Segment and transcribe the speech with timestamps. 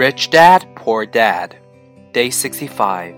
[0.00, 1.58] Rich Dad, Poor Dad,
[2.12, 3.14] Day 65.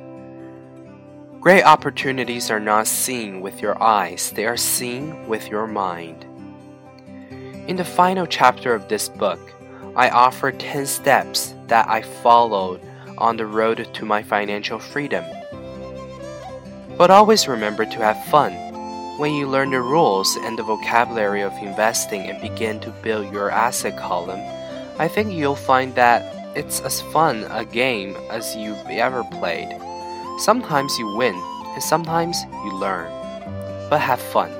[1.38, 6.26] Great opportunities are not seen with your eyes, they are seen with your mind.
[7.68, 9.38] In the final chapter of this book,
[9.94, 12.80] I offer 10 steps that I followed
[13.16, 15.24] on the road to my financial freedom.
[16.98, 18.54] But always remember to have fun.
[19.20, 23.52] When you learn the rules and the vocabulary of investing and begin to build your
[23.52, 24.40] asset column,
[24.98, 29.76] I think you'll find that it's as fun a game as you've ever played.
[30.38, 31.34] Sometimes you win,
[31.74, 33.10] and sometimes you learn.
[33.88, 34.52] But have fun.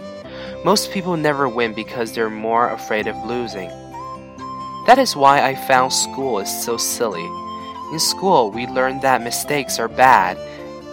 [0.64, 3.68] Most people never win because they're more afraid of losing.
[4.86, 7.24] That is why I found school is so silly.
[7.92, 10.38] In school, we learn that mistakes are bad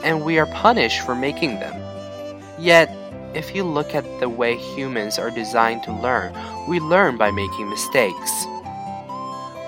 [0.04, 1.82] and we are punished for making them.
[2.60, 2.90] Yet,
[3.34, 6.34] if you look at the way humans are designed to learn,
[6.68, 8.46] we learn by making mistakes.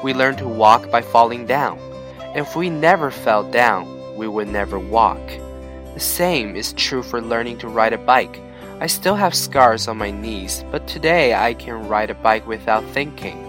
[0.04, 1.80] We learn to walk by falling down.
[2.36, 5.22] If we never fell down, we would never walk.
[5.94, 8.42] The same is true for learning to ride a bike.
[8.80, 12.84] I still have scars on my knees, but today I can ride a bike without
[12.86, 13.48] thinking.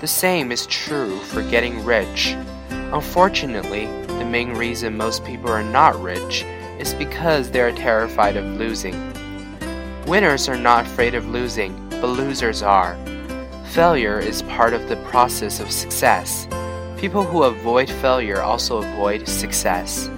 [0.00, 2.36] The same is true for getting rich.
[2.70, 6.44] Unfortunately, the main reason most people are not rich
[6.78, 8.94] is because they are terrified of losing.
[10.06, 12.96] Winners are not afraid of losing, but losers are.
[13.72, 16.46] Failure is part of the process of success.
[16.98, 20.10] People who avoid failure also avoid success.